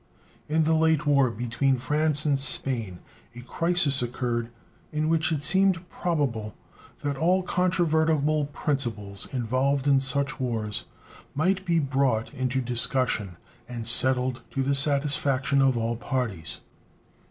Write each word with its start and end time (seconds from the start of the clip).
In 0.49 0.63
the 0.63 0.73
late 0.73 1.05
war 1.05 1.29
between 1.29 1.77
France 1.77 2.25
and 2.25 2.39
Spain 2.39 3.01
a 3.35 3.41
crisis 3.41 4.01
occurred 4.01 4.49
in 4.91 5.09
which 5.09 5.31
it 5.31 5.43
seemed 5.43 5.87
probable 5.91 6.55
that 7.03 7.17
all 7.17 7.43
controvertible 7.43 8.47
principles 8.47 9.31
involved 9.31 9.87
in 9.87 10.01
such 10.01 10.39
wars 10.39 10.85
might 11.35 11.63
be 11.67 11.77
brought 11.77 12.33
into 12.33 12.61
discussion 12.61 13.37
and 13.69 13.87
settled 13.87 14.41
to 14.49 14.63
the 14.63 14.73
satisfaction 14.73 15.61
of 15.61 15.77
all 15.77 15.95
parties. 15.95 16.61